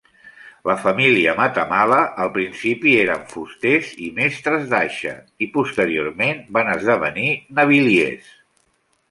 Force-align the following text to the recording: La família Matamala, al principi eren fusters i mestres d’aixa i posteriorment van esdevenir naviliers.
La 0.69 0.75
família 0.83 1.33
Matamala, 1.39 1.99
al 2.23 2.31
principi 2.37 2.93
eren 3.01 3.27
fusters 3.33 3.91
i 4.07 4.09
mestres 4.17 4.65
d’aixa 4.73 5.15
i 5.47 5.51
posteriorment 5.59 6.43
van 6.59 6.73
esdevenir 6.75 7.29
naviliers. 7.61 8.35